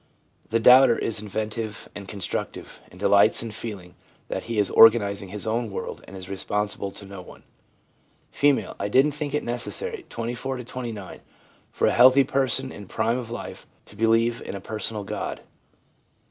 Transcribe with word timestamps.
The 0.49 0.59
doubter 0.59 0.97
is 0.97 1.21
inventive 1.21 1.87
and 1.93 2.07
constructive, 2.07 2.81
and 2.89 2.99
delights 2.99 3.43
in 3.43 3.51
feeling 3.51 3.93
that 4.29 4.47
be 4.47 4.57
is 4.57 4.71
organising 4.71 5.29
his 5.29 5.45
own 5.45 5.69
world 5.69 6.03
and 6.07 6.17
is 6.17 6.27
responsible 6.27 6.89
to 6.89 7.05
no 7.05 7.21
one. 7.21 7.43
F.' 8.33 8.73
I 8.79 8.87
didn't 8.87 9.11
think 9.11 9.35
it 9.35 9.43
necessary 9.43 10.07
(24 10.09 10.57
to 10.57 10.63
29) 10.63 11.19
for 11.69 11.85
a 11.85 11.91
healthy 11.93 12.23
person 12.23 12.71
in 12.71 12.87
the 12.87 12.87
prime 12.87 13.19
of 13.19 13.29
life 13.29 13.67
to 13.85 13.95
believe 13.95 14.41
in 14.41 14.55
a 14.55 14.59
personal 14.59 15.03
God.' 15.03 15.41